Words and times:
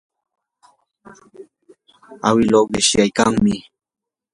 awiluu 2.27 2.65
qishyaykanmi. 2.71 3.55